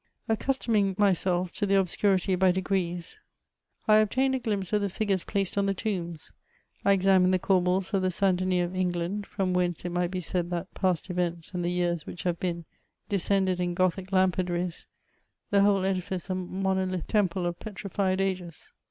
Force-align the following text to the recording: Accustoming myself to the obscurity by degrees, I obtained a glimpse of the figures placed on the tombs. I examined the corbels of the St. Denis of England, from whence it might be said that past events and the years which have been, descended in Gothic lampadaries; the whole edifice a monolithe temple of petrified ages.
Accustoming 0.27 0.95
myself 0.97 1.51
to 1.51 1.67
the 1.67 1.75
obscurity 1.75 2.33
by 2.33 2.51
degrees, 2.51 3.19
I 3.87 3.97
obtained 3.97 4.33
a 4.33 4.39
glimpse 4.39 4.73
of 4.73 4.81
the 4.81 4.89
figures 4.89 5.23
placed 5.23 5.59
on 5.59 5.67
the 5.67 5.75
tombs. 5.75 6.31
I 6.83 6.93
examined 6.93 7.35
the 7.35 7.37
corbels 7.37 7.93
of 7.93 8.01
the 8.01 8.09
St. 8.09 8.37
Denis 8.37 8.65
of 8.65 8.75
England, 8.75 9.27
from 9.27 9.53
whence 9.53 9.85
it 9.85 9.91
might 9.91 10.09
be 10.09 10.19
said 10.19 10.49
that 10.49 10.73
past 10.73 11.11
events 11.11 11.51
and 11.53 11.63
the 11.63 11.69
years 11.69 12.07
which 12.07 12.23
have 12.23 12.39
been, 12.39 12.65
descended 13.09 13.59
in 13.59 13.75
Gothic 13.75 14.11
lampadaries; 14.11 14.87
the 15.51 15.61
whole 15.61 15.85
edifice 15.85 16.31
a 16.31 16.33
monolithe 16.33 17.05
temple 17.05 17.45
of 17.45 17.59
petrified 17.59 18.19
ages. 18.19 18.73